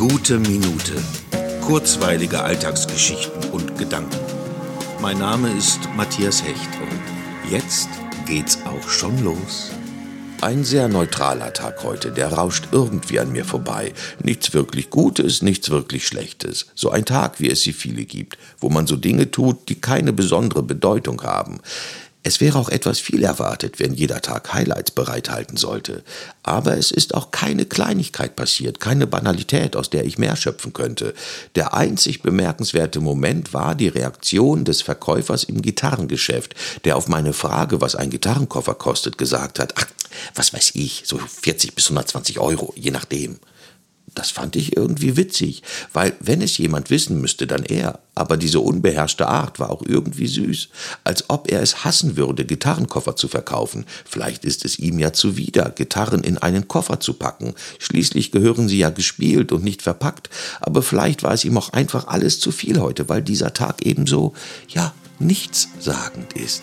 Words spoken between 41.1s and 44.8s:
40 bis 120 Euro, je nachdem. Das fand ich